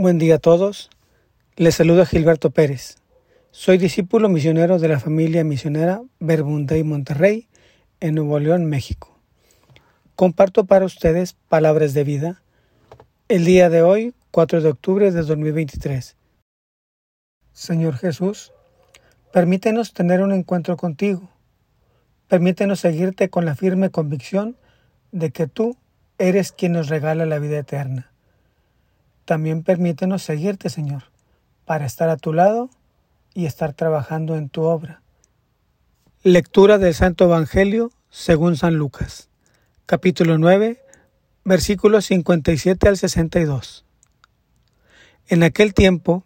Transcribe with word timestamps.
Buen 0.00 0.18
día 0.18 0.36
a 0.36 0.38
todos. 0.38 0.90
Les 1.56 1.74
saluda 1.74 2.06
Gilberto 2.06 2.50
Pérez. 2.50 2.98
Soy 3.50 3.78
discípulo 3.78 4.28
misionero 4.28 4.78
de 4.78 4.86
la 4.86 5.00
familia 5.00 5.42
misionera 5.42 6.02
Verbunday 6.20 6.84
Monterrey 6.84 7.48
en 7.98 8.14
Nuevo 8.14 8.38
León, 8.38 8.66
México. 8.66 9.18
Comparto 10.14 10.66
para 10.66 10.84
ustedes 10.84 11.32
palabras 11.48 11.94
de 11.94 12.04
vida 12.04 12.42
el 13.26 13.44
día 13.44 13.70
de 13.70 13.82
hoy, 13.82 14.14
4 14.30 14.60
de 14.60 14.68
octubre 14.68 15.10
de 15.10 15.20
2023. 15.22 16.14
Señor 17.52 17.96
Jesús, 17.96 18.52
permítenos 19.32 19.94
tener 19.94 20.22
un 20.22 20.30
encuentro 20.30 20.76
contigo. 20.76 21.28
Permítenos 22.28 22.78
seguirte 22.78 23.30
con 23.30 23.44
la 23.44 23.56
firme 23.56 23.90
convicción 23.90 24.56
de 25.10 25.32
que 25.32 25.48
tú 25.48 25.76
eres 26.18 26.52
quien 26.52 26.74
nos 26.74 26.86
regala 26.86 27.26
la 27.26 27.40
vida 27.40 27.58
eterna. 27.58 28.12
También 29.28 29.62
permítenos 29.62 30.22
seguirte, 30.22 30.70
Señor, 30.70 31.02
para 31.66 31.84
estar 31.84 32.08
a 32.08 32.16
tu 32.16 32.32
lado 32.32 32.70
y 33.34 33.44
estar 33.44 33.74
trabajando 33.74 34.36
en 34.36 34.48
tu 34.48 34.62
obra. 34.62 35.02
Lectura 36.22 36.78
del 36.78 36.94
Santo 36.94 37.24
Evangelio 37.24 37.92
según 38.08 38.56
San 38.56 38.76
Lucas, 38.76 39.28
capítulo 39.84 40.38
9, 40.38 40.80
versículos 41.44 42.06
57 42.06 42.88
al 42.88 42.96
62. 42.96 43.84
En 45.26 45.42
aquel 45.42 45.74
tiempo, 45.74 46.24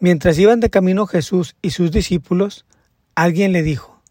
mientras 0.00 0.40
iban 0.40 0.58
de 0.58 0.70
camino 0.70 1.06
Jesús 1.06 1.54
y 1.62 1.70
sus 1.70 1.92
discípulos, 1.92 2.66
alguien 3.14 3.52
le 3.52 3.62
dijo, 3.62 4.02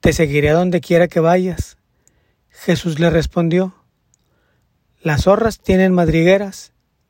Te 0.00 0.12
seguiré 0.12 0.50
a 0.50 0.54
donde 0.54 0.80
quiera 0.80 1.06
que 1.06 1.20
vayas. 1.20 1.76
Jesús 2.50 2.98
le 2.98 3.10
respondió, 3.10 3.76
Las 5.02 5.22
zorras 5.22 5.60
tienen 5.60 5.92
madrigueras 5.92 6.71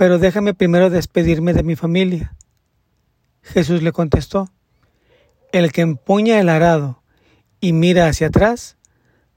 pero 0.00 0.18
déjame 0.18 0.54
primero 0.54 0.88
despedirme 0.88 1.52
de 1.52 1.62
mi 1.62 1.76
familia. 1.76 2.34
Jesús 3.42 3.82
le 3.82 3.92
contestó, 3.92 4.48
el 5.52 5.72
que 5.72 5.82
empuña 5.82 6.40
el 6.40 6.48
arado 6.48 7.02
y 7.60 7.74
mira 7.74 8.06
hacia 8.06 8.28
atrás, 8.28 8.78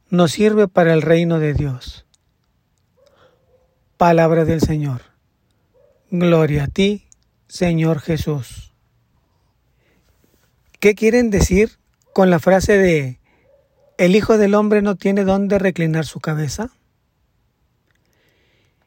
no 0.07 0.29
sirve 0.29 0.69
para 0.69 0.93
el 0.93 1.01
reino 1.01 1.39
de 1.39 1.53
Dios. 1.53 2.05
Palabra 3.97 4.45
del 4.45 4.61
Señor. 4.61 5.01
Gloria 6.09 6.63
a 6.63 6.67
ti, 6.67 7.09
Señor 7.49 7.99
Jesús. 7.99 8.73
¿Qué 10.79 10.95
quieren 10.95 11.29
decir 11.29 11.71
con 12.13 12.29
la 12.29 12.39
frase 12.39 12.77
de 12.77 13.19
el 13.97 14.15
Hijo 14.15 14.37
del 14.37 14.55
Hombre 14.55 14.81
no 14.81 14.95
tiene 14.95 15.25
dónde 15.25 15.59
reclinar 15.59 16.05
su 16.05 16.21
cabeza? 16.21 16.71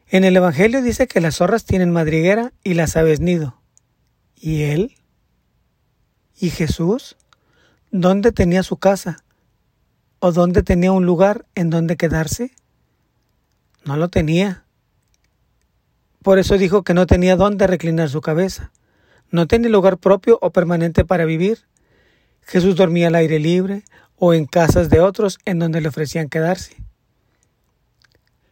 En 0.09 0.23
el 0.23 0.37
Evangelio 0.37 0.81
dice 0.81 1.07
que 1.07 1.19
las 1.19 1.37
zorras 1.37 1.65
tienen 1.65 1.91
madriguera 1.91 2.53
y 2.63 2.75
las 2.75 2.95
aves 2.95 3.19
nido. 3.19 3.59
¿Y 4.35 4.63
él? 4.63 4.95
¿Y 6.39 6.49
Jesús? 6.49 7.17
¿Dónde 7.91 8.31
tenía 8.31 8.63
su 8.63 8.77
casa? 8.77 9.23
¿O 10.19 10.31
dónde 10.31 10.63
tenía 10.63 10.93
un 10.93 11.05
lugar 11.05 11.45
en 11.55 11.69
donde 11.69 11.97
quedarse? 11.97 12.51
No 13.83 13.97
lo 13.97 14.07
tenía. 14.07 14.63
Por 16.23 16.39
eso 16.39 16.57
dijo 16.57 16.83
que 16.83 16.93
no 16.93 17.05
tenía 17.05 17.35
dónde 17.35 17.67
reclinar 17.67 18.09
su 18.09 18.21
cabeza. 18.21 18.71
No 19.29 19.45
tenía 19.45 19.69
lugar 19.69 19.97
propio 19.97 20.39
o 20.41 20.51
permanente 20.51 21.03
para 21.03 21.25
vivir. 21.25 21.67
Jesús 22.43 22.77
dormía 22.77 23.07
al 23.07 23.15
aire 23.15 23.39
libre 23.39 23.83
o 24.15 24.33
en 24.33 24.45
casas 24.45 24.89
de 24.89 25.01
otros 25.01 25.37
en 25.43 25.59
donde 25.59 25.81
le 25.81 25.89
ofrecían 25.89 26.29
quedarse. 26.29 26.77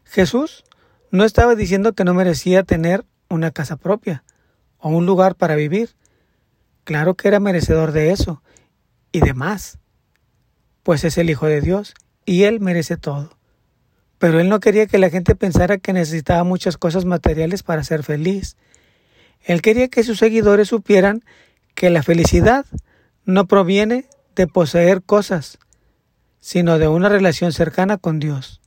Jesús 0.04 0.66
no 1.12 1.24
estaba 1.24 1.56
diciendo 1.56 1.94
que 1.94 2.04
no 2.04 2.14
merecía 2.14 2.64
tener 2.64 3.06
una 3.30 3.52
casa 3.52 3.78
propia 3.78 4.24
o 4.78 4.90
un 4.90 5.06
lugar 5.06 5.36
para 5.36 5.56
vivir. 5.56 5.96
Claro 6.84 7.16
que 7.16 7.28
era 7.28 7.40
merecedor 7.40 7.92
de 7.92 8.12
eso 8.12 8.42
y 9.12 9.22
de 9.22 9.34
más, 9.34 9.80
pues 10.84 11.04
es 11.04 11.18
el 11.18 11.30
Hijo 11.30 11.48
de 11.48 11.62
Dios 11.62 11.94
y 12.26 12.44
Él 12.44 12.60
merece 12.60 12.98
todo. 12.98 13.38
Pero 14.18 14.40
Él 14.40 14.50
no 14.50 14.60
quería 14.60 14.88
que 14.88 14.98
la 14.98 15.10
gente 15.10 15.36
pensara 15.36 15.78
que 15.78 15.94
necesitaba 15.94 16.44
muchas 16.44 16.78
cosas 16.78 17.06
materiales 17.06 17.64
para 17.64 17.84
ser 17.84 18.04
feliz. 18.04 18.56
Él 19.42 19.62
quería 19.62 19.88
que 19.88 20.04
sus 20.04 20.20
seguidores 20.20 20.70
supieran 20.70 21.24
que 21.76 21.90
la 21.90 22.04
felicidad 22.04 22.66
no 23.26 23.48
proviene 23.48 24.06
de 24.36 24.48
poseer 24.48 25.02
cosas, 25.02 25.58
sino 26.40 26.78
de 26.78 26.88
una 26.88 27.10
relación 27.10 27.52
cercana 27.52 27.98
con 27.98 28.20
Dios. 28.20 28.62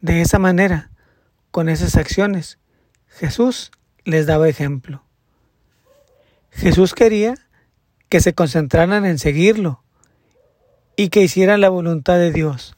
De 0.00 0.20
esa 0.20 0.38
manera, 0.38 0.90
con 1.50 1.68
esas 1.68 1.96
acciones, 1.96 2.58
Jesús 3.08 3.70
les 4.04 4.26
daba 4.26 4.48
ejemplo. 4.48 5.02
Jesús 6.50 6.94
quería 6.94 7.34
que 8.08 8.20
se 8.20 8.34
concentraran 8.34 9.04
en 9.04 9.18
seguirlo 9.18 9.82
y 10.96 11.10
que 11.10 11.22
hicieran 11.22 11.60
la 11.60 11.68
voluntad 11.68 12.16
de 12.16 12.32
Dios, 12.32 12.76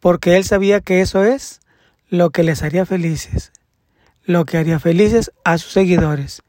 porque 0.00 0.36
Él 0.36 0.44
sabía 0.44 0.80
que 0.80 1.00
eso 1.00 1.24
es 1.24 1.60
lo 2.08 2.30
que 2.30 2.42
les 2.42 2.62
haría 2.62 2.86
felices, 2.86 3.52
lo 4.24 4.44
que 4.44 4.58
haría 4.58 4.78
felices 4.78 5.32
a 5.44 5.58
sus 5.58 5.72
seguidores, 5.72 6.42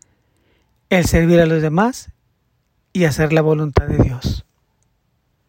el 0.90 1.06
servir 1.06 1.40
a 1.40 1.46
los 1.46 1.62
demás 1.62 2.12
y 2.94 3.06
hacer 3.06 3.32
la 3.32 3.42
voluntad 3.42 3.86
de 3.86 4.04
Dios. 4.04 4.46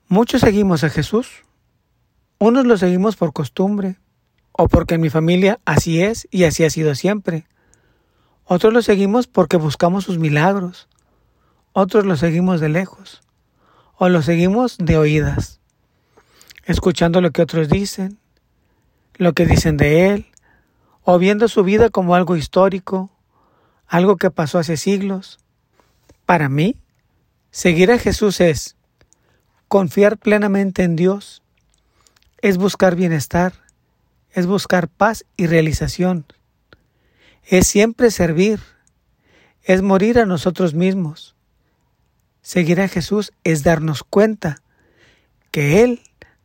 Muchos 0.08 0.42
seguimos 0.42 0.84
a 0.84 0.90
Jesús, 0.90 1.44
unos 2.38 2.66
lo 2.66 2.76
seguimos 2.76 3.16
por 3.16 3.32
costumbre, 3.32 3.96
o 4.60 4.68
porque 4.68 4.96
en 4.96 5.00
mi 5.00 5.08
familia 5.08 5.58
así 5.64 6.02
es 6.02 6.28
y 6.30 6.44
así 6.44 6.64
ha 6.64 6.70
sido 6.70 6.94
siempre. 6.94 7.46
Otros 8.44 8.74
lo 8.74 8.82
seguimos 8.82 9.26
porque 9.26 9.56
buscamos 9.56 10.04
sus 10.04 10.18
milagros. 10.18 10.86
Otros 11.72 12.04
lo 12.04 12.14
seguimos 12.18 12.60
de 12.60 12.68
lejos. 12.68 13.22
O 13.96 14.10
lo 14.10 14.20
seguimos 14.20 14.76
de 14.76 14.98
oídas, 14.98 15.60
escuchando 16.66 17.22
lo 17.22 17.30
que 17.30 17.40
otros 17.40 17.70
dicen, 17.70 18.18
lo 19.14 19.32
que 19.32 19.46
dicen 19.46 19.78
de 19.78 20.10
Él, 20.10 20.26
o 21.04 21.18
viendo 21.18 21.48
su 21.48 21.64
vida 21.64 21.88
como 21.88 22.14
algo 22.14 22.36
histórico, 22.36 23.10
algo 23.86 24.18
que 24.18 24.30
pasó 24.30 24.58
hace 24.58 24.76
siglos. 24.76 25.38
Para 26.26 26.50
mí, 26.50 26.76
seguir 27.50 27.90
a 27.92 27.98
Jesús 27.98 28.42
es 28.42 28.76
confiar 29.68 30.18
plenamente 30.18 30.82
en 30.82 30.96
Dios, 30.96 31.42
es 32.42 32.58
buscar 32.58 32.94
bienestar, 32.94 33.54
es 34.32 34.46
buscar 34.46 34.88
paz 34.88 35.24
y 35.36 35.46
realización, 35.46 36.26
es 37.44 37.66
siempre 37.66 38.10
servir, 38.10 38.60
es 39.62 39.82
morir 39.82 40.18
a 40.18 40.26
nosotros 40.26 40.74
mismos. 40.74 41.34
Seguir 42.42 42.80
a 42.80 42.88
Jesús 42.88 43.32
es 43.44 43.62
darnos 43.62 44.04
cuenta 44.04 44.62
que 45.50 45.82
Él 45.82 46.00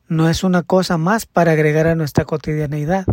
no 0.08 0.30
es 0.30 0.44
una 0.44 0.64
cosa 0.64 0.98
más 0.98 1.26
para 1.26 1.52
agregar 1.54 1.88
a 1.88 1.96
nuestra 1.96 2.26
cotidianeidad, 2.26 3.06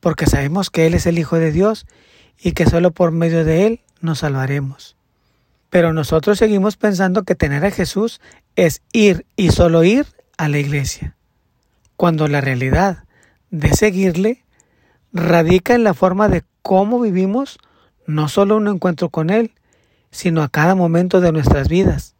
porque 0.00 0.26
sabemos 0.26 0.70
que 0.70 0.86
Él 0.86 0.94
es 0.94 1.06
el 1.06 1.18
Hijo 1.18 1.38
de 1.38 1.52
Dios 1.52 1.86
y 2.38 2.52
que 2.52 2.66
solo 2.66 2.90
por 2.92 3.10
medio 3.12 3.44
de 3.44 3.66
Él 3.66 3.80
nos 4.00 4.20
salvaremos. 4.20 4.96
Pero 5.70 5.92
nosotros 5.92 6.38
seguimos 6.38 6.76
pensando 6.76 7.24
que 7.24 7.34
tener 7.34 7.64
a 7.64 7.70
Jesús 7.70 8.20
es 8.56 8.82
ir 8.92 9.26
y 9.36 9.50
solo 9.50 9.82
ir 9.84 10.06
a 10.36 10.48
la 10.48 10.58
iglesia, 10.58 11.16
cuando 11.96 12.28
la 12.28 12.40
realidad 12.40 13.03
de 13.54 13.72
seguirle 13.72 14.44
radica 15.12 15.76
en 15.76 15.84
la 15.84 15.94
forma 15.94 16.28
de 16.28 16.42
cómo 16.62 17.00
vivimos 17.00 17.58
no 18.04 18.28
solo 18.28 18.56
un 18.56 18.66
encuentro 18.66 19.10
con 19.10 19.30
Él, 19.30 19.52
sino 20.10 20.42
a 20.42 20.48
cada 20.48 20.74
momento 20.74 21.20
de 21.20 21.30
nuestras 21.30 21.68
vidas. 21.68 22.16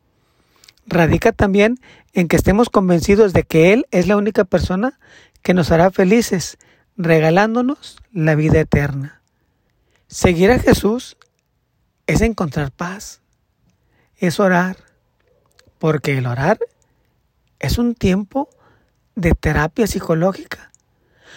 Radica 0.87 1.33
también 1.33 1.81
en 2.13 2.29
que 2.29 2.37
estemos 2.37 2.71
convencidos 2.71 3.33
de 3.33 3.43
que 3.43 3.73
Él 3.73 3.87
es 3.91 4.07
la 4.07 4.17
única 4.17 4.45
persona 4.45 5.01
que 5.43 5.55
nos 5.55 5.73
hará 5.73 5.91
felices, 5.91 6.57
regalándonos 6.97 7.97
la 8.13 8.37
vida 8.37 8.61
eterna. 8.61 9.21
Seguir 10.07 10.53
a 10.53 10.61
Jesús 10.61 11.17
es 12.07 12.21
encontrar 12.21 12.71
paz, 12.71 13.23
es 14.19 14.39
orar, 14.39 14.77
porque 15.81 16.17
el 16.17 16.27
orar 16.27 16.61
es 17.59 17.79
un 17.79 17.97
tiempo 17.97 18.49
de 19.17 19.33
terapia 19.33 19.89
psicológica 19.89 20.71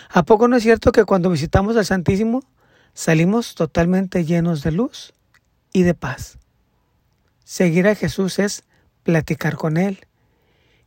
¿A 0.09 0.23
poco 0.23 0.47
no 0.47 0.55
es 0.55 0.63
cierto 0.63 0.91
que 0.91 1.05
cuando 1.05 1.29
visitamos 1.29 1.75
al 1.77 1.85
Santísimo 1.85 2.43
salimos 2.97 3.53
totalmente 3.53 4.25
llenos 4.25 4.63
de 4.63 4.71
luz 4.71 5.13
y 5.71 5.83
de 5.83 5.93
paz. 5.93 6.39
Seguir 7.43 7.87
a 7.87 7.93
Jesús 7.93 8.39
es 8.39 8.63
platicar 9.03 9.55
con 9.55 9.77
Él, 9.77 10.07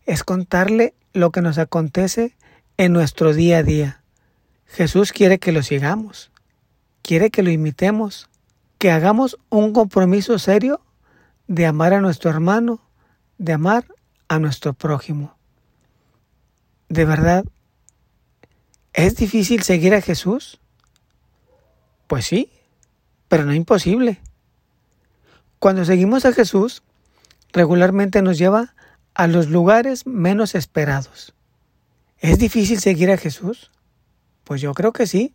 es 0.07 0.25
contarle 0.25 0.95
lo 1.13 1.31
que 1.31 1.41
nos 1.41 1.59
acontece 1.59 2.37
en 2.77 2.93
nuestro 2.93 3.33
día 3.33 3.59
a 3.59 3.63
día. 3.63 4.03
Jesús 4.67 5.13
quiere 5.13 5.39
que 5.39 5.53
lo 5.53 5.63
sigamos, 5.63 6.33
quiere 7.03 7.31
que 7.31 7.45
lo 7.45 7.51
imitemos, 7.51 8.29
que 8.79 8.91
hagamos 8.91 9.39
un 9.49 9.73
compromiso 9.73 10.37
serio 10.41 10.81
de 11.47 11.67
amar 11.67 11.95
a 11.95 12.01
nuestro 12.01 12.29
hermano, 12.29 12.83
de 13.39 13.53
amar 13.53 13.85
a 14.27 14.41
nuestro 14.41 14.75
prójimo. 14.75 15.37
De 16.89 17.05
verdad, 17.05 17.45
¿es 18.93 19.17
difícil 19.17 19.63
seguir 19.63 19.95
a 19.95 20.01
Jesús? 20.01 20.61
Pues 22.07 22.27
sí, 22.27 22.53
pero 23.29 23.45
no 23.45 23.55
imposible. 23.55 24.21
Cuando 25.59 25.85
seguimos 25.85 26.25
a 26.25 26.33
Jesús, 26.33 26.83
regularmente 27.53 28.23
nos 28.23 28.39
lleva 28.39 28.75
a 29.15 29.27
los 29.27 29.49
lugares 29.49 30.07
menos 30.07 30.55
esperados. 30.55 31.35
¿Es 32.19 32.39
difícil 32.39 32.81
seguir 32.81 33.11
a 33.11 33.17
Jesús? 33.17 33.71
Pues 34.45 34.61
yo 34.61 34.75
creo 34.75 34.93
que 34.93 35.07
sí, 35.07 35.33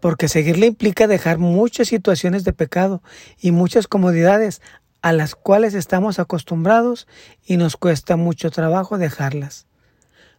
porque 0.00 0.28
seguirle 0.28 0.66
implica 0.66 1.06
dejar 1.06 1.38
muchas 1.38 1.88
situaciones 1.88 2.44
de 2.44 2.52
pecado 2.52 3.02
y 3.40 3.52
muchas 3.52 3.88
comodidades 3.88 4.62
a 5.02 5.12
las 5.12 5.34
cuales 5.34 5.74
estamos 5.74 6.18
acostumbrados 6.18 7.06
y 7.44 7.56
nos 7.56 7.76
cuesta 7.76 8.16
mucho 8.16 8.50
trabajo 8.50 8.98
dejarlas. 8.98 9.66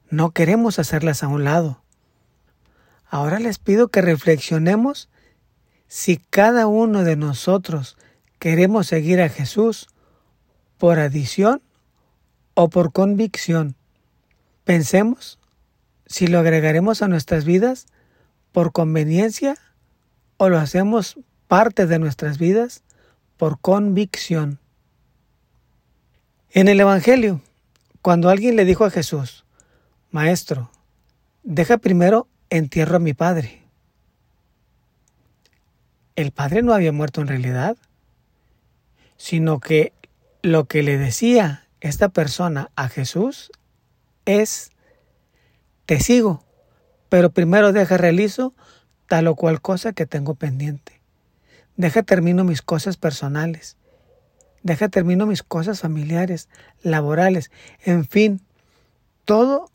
No 0.09 0.31
queremos 0.31 0.79
hacerlas 0.79 1.23
a 1.23 1.27
un 1.27 1.43
lado. 1.43 1.81
Ahora 3.09 3.39
les 3.39 3.57
pido 3.57 3.87
que 3.87 4.01
reflexionemos 4.01 5.09
si 5.87 6.17
cada 6.17 6.67
uno 6.67 7.03
de 7.03 7.15
nosotros 7.15 7.97
queremos 8.37 8.87
seguir 8.87 9.19
a 9.19 9.29
Jesús 9.29 9.87
por 10.77 10.99
adición 10.99 11.61
o 12.53 12.69
por 12.69 12.91
convicción. 12.91 13.75
Pensemos 14.63 15.39
si 16.05 16.27
lo 16.27 16.39
agregaremos 16.39 17.01
a 17.01 17.07
nuestras 17.07 17.45
vidas 17.45 17.87
por 18.51 18.71
conveniencia 18.71 19.57
o 20.37 20.49
lo 20.49 20.59
hacemos 20.59 21.19
parte 21.47 21.87
de 21.87 21.97
nuestras 21.99 22.37
vidas 22.37 22.83
por 23.37 23.59
convicción. 23.59 24.59
En 26.51 26.67
el 26.67 26.79
Evangelio, 26.79 27.41
cuando 28.01 28.29
alguien 28.29 28.55
le 28.55 28.65
dijo 28.65 28.85
a 28.85 28.91
Jesús, 28.91 29.45
Maestro, 30.11 30.71
deja 31.43 31.77
primero 31.77 32.27
entierro 32.49 32.97
a 32.97 32.99
mi 32.99 33.13
padre. 33.13 33.63
El 36.15 36.31
padre 36.31 36.61
no 36.61 36.73
había 36.73 36.91
muerto 36.91 37.21
en 37.21 37.27
realidad 37.27 37.77
sino 39.19 39.59
que 39.59 39.91
lo 40.41 40.65
que 40.65 40.81
le 40.81 40.97
decía 40.97 41.67
esta 41.81 42.07
persona 42.07 42.71
a 42.75 42.87
Jesús 42.87 43.51
es, 44.25 44.71
te 45.85 45.99
sigo, 45.99 46.45
pero 47.09 47.29
primero 47.29 47.73
deja 47.73 47.97
realizo 47.97 48.55
tal 49.07 49.27
o 49.27 49.35
cual 49.35 49.61
cosa 49.61 49.91
que 49.91 50.05
tengo 50.05 50.35
pendiente. 50.35 51.01
Deja 51.75 52.01
termino 52.01 52.45
mis 52.45 52.61
cosas 52.61 52.95
personales. 52.95 53.75
Deja 54.63 54.87
termino 54.87 55.25
mis 55.25 55.43
cosas 55.43 55.81
familiares, 55.81 56.47
laborales, 56.81 57.51
en 57.83 58.05
fin, 58.05 58.41
todo 59.25 59.69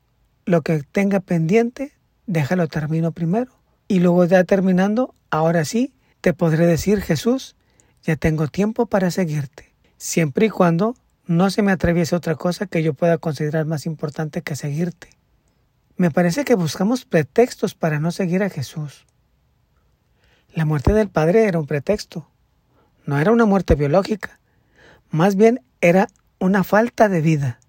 lo 0.46 0.62
que 0.62 0.82
tenga 0.82 1.20
pendiente, 1.20 1.92
déjalo 2.26 2.68
termino 2.68 3.12
primero. 3.12 3.52
Y 3.88 4.00
luego 4.00 4.24
ya 4.24 4.44
terminando, 4.44 5.14
ahora 5.30 5.64
sí, 5.64 5.94
te 6.20 6.32
podré 6.32 6.66
decir, 6.66 7.02
Jesús, 7.02 7.56
ya 8.02 8.16
tengo 8.16 8.48
tiempo 8.48 8.86
para 8.86 9.10
seguirte, 9.10 9.74
siempre 9.96 10.46
y 10.46 10.50
cuando 10.50 10.94
no 11.26 11.50
se 11.50 11.62
me 11.62 11.72
atraviese 11.72 12.16
otra 12.16 12.34
cosa 12.34 12.66
que 12.66 12.82
yo 12.82 12.94
pueda 12.94 13.18
considerar 13.18 13.66
más 13.66 13.86
importante 13.86 14.42
que 14.42 14.56
seguirte. 14.56 15.10
Me 15.96 16.10
parece 16.10 16.44
que 16.44 16.54
buscamos 16.54 17.04
pretextos 17.04 17.74
para 17.74 18.00
no 18.00 18.10
seguir 18.10 18.42
a 18.42 18.50
Jesús. 18.50 19.06
La 20.52 20.64
muerte 20.64 20.92
del 20.92 21.08
Padre 21.08 21.44
era 21.44 21.58
un 21.58 21.66
pretexto, 21.66 22.28
no 23.06 23.18
era 23.18 23.32
una 23.32 23.44
muerte 23.44 23.74
biológica, 23.74 24.38
más 25.10 25.36
bien 25.36 25.60
era 25.80 26.08
una 26.38 26.64
falta 26.64 27.08
de 27.08 27.20
vida, 27.20 27.60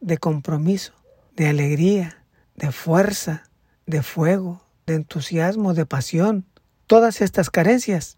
de 0.00 0.18
compromiso, 0.18 0.92
de 1.36 1.48
alegría, 1.48 2.24
de 2.56 2.72
fuerza, 2.72 3.44
de 3.86 4.02
fuego, 4.02 4.62
de 4.86 4.94
entusiasmo, 4.94 5.74
de 5.74 5.86
pasión. 5.86 6.44
Todas 6.86 7.20
estas 7.20 7.50
carencias 7.50 8.16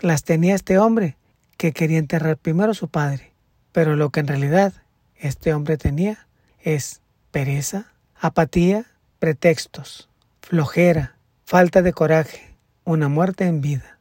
las 0.00 0.24
tenía 0.24 0.54
este 0.54 0.78
hombre 0.78 1.16
que 1.56 1.72
quería 1.72 1.98
enterrar 1.98 2.36
primero 2.36 2.72
a 2.72 2.74
su 2.74 2.88
padre. 2.88 3.32
Pero 3.72 3.96
lo 3.96 4.10
que 4.10 4.20
en 4.20 4.28
realidad 4.28 4.72
este 5.16 5.52
hombre 5.52 5.76
tenía 5.76 6.26
es 6.60 7.00
pereza, 7.30 7.92
apatía, 8.20 8.86
pretextos, 9.18 10.08
flojera, 10.40 11.16
falta 11.44 11.82
de 11.82 11.92
coraje, 11.92 12.54
una 12.84 13.08
muerte 13.08 13.44
en 13.44 13.60
vida. 13.60 13.98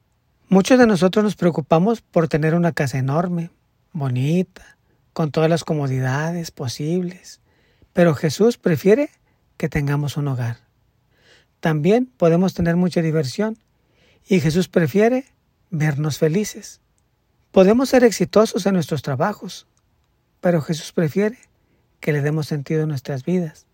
Muchos 0.47 0.77
de 0.77 0.87
nosotros 0.87 1.23
nos 1.23 1.35
preocupamos 1.35 2.01
por 2.01 2.27
tener 2.27 2.53
una 2.55 2.71
casa 2.71 2.97
enorme, 2.97 3.49
bonita, 3.93 4.77
con 5.13 5.31
todas 5.31 5.49
las 5.49 5.63
comodidades 5.63 6.51
posibles, 6.51 7.39
pero 7.93 8.13
Jesús 8.15 8.57
prefiere 8.57 9.09
que 9.57 9.69
tengamos 9.69 10.17
un 10.17 10.27
hogar. 10.27 10.64
También 11.65 12.05
podemos 12.05 12.53
tener 12.53 12.75
mucha 12.75 13.01
diversión 13.01 13.57
y 14.27 14.39
Jesús 14.39 14.67
prefiere 14.67 15.25
vernos 15.71 16.19
felices. 16.19 16.79
Podemos 17.51 17.89
ser 17.89 18.03
exitosos 18.03 18.67
en 18.67 18.75
nuestros 18.75 19.01
trabajos, 19.01 19.65
pero 20.41 20.61
Jesús 20.61 20.91
prefiere 20.91 21.39
que 21.99 22.13
le 22.13 22.21
demos 22.21 22.45
sentido 22.45 22.83
a 22.83 22.85
nuestras 22.85 23.25
vidas. 23.25 23.65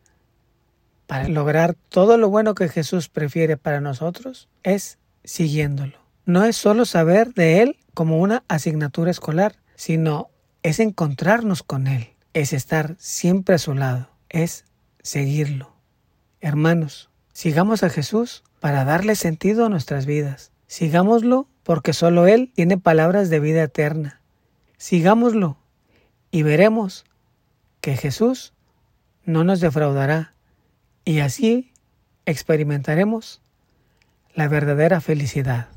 Para 1.05 1.27
lograr 1.27 1.75
todo 1.89 2.17
lo 2.17 2.29
bueno 2.29 2.55
que 2.55 2.69
Jesús 2.69 3.09
prefiere 3.09 3.57
para 3.57 3.81
nosotros 3.81 4.47
es 4.63 4.97
siguiéndolo. 5.25 5.97
No 6.25 6.45
es 6.45 6.55
solo 6.55 6.85
saber 6.85 7.33
de 7.33 7.61
Él 7.61 7.75
como 7.93 8.21
una 8.21 8.45
asignatura 8.47 9.11
escolar, 9.11 9.57
sino 9.75 10.29
es 10.63 10.79
encontrarnos 10.79 11.61
con 11.61 11.87
Él, 11.87 12.13
es 12.33 12.53
estar 12.53 12.95
siempre 12.99 13.55
a 13.55 13.59
su 13.59 13.73
lado, 13.73 14.09
es 14.29 14.63
seguirlo. 15.01 15.75
Hermanos, 16.39 17.10
sigamos 17.33 17.83
a 17.83 17.89
Jesús 17.89 18.43
para 18.59 18.85
darle 18.85 19.15
sentido 19.15 19.65
a 19.65 19.69
nuestras 19.69 20.05
vidas. 20.05 20.51
Sigámoslo 20.67 21.47
porque 21.63 21.93
solo 21.93 22.27
Él 22.27 22.51
tiene 22.53 22.77
palabras 22.77 23.29
de 23.29 23.39
vida 23.39 23.63
eterna. 23.63 24.21
Sigámoslo 24.77 25.57
y 26.31 26.43
veremos 26.43 27.05
que 27.81 27.97
Jesús 27.97 28.53
no 29.25 29.43
nos 29.43 29.59
defraudará 29.59 30.33
y 31.03 31.19
así 31.19 31.71
experimentaremos 32.25 33.41
la 34.33 34.47
verdadera 34.47 35.01
felicidad. 35.01 35.67